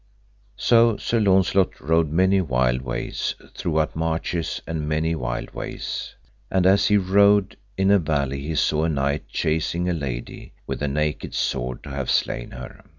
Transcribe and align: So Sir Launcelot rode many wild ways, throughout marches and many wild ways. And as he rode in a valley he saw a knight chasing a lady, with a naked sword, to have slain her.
So 0.57 0.97
Sir 0.97 1.19
Launcelot 1.19 1.79
rode 1.79 2.09
many 2.09 2.41
wild 2.41 2.81
ways, 2.81 3.35
throughout 3.53 3.95
marches 3.95 4.59
and 4.65 4.89
many 4.89 5.13
wild 5.13 5.51
ways. 5.51 6.15
And 6.49 6.65
as 6.65 6.87
he 6.87 6.97
rode 6.97 7.55
in 7.77 7.91
a 7.91 7.99
valley 7.99 8.41
he 8.41 8.55
saw 8.55 8.85
a 8.85 8.89
knight 8.89 9.27
chasing 9.27 9.87
a 9.87 9.93
lady, 9.93 10.53
with 10.65 10.81
a 10.81 10.87
naked 10.87 11.35
sword, 11.35 11.83
to 11.83 11.91
have 11.91 12.09
slain 12.09 12.49
her. 12.49 12.83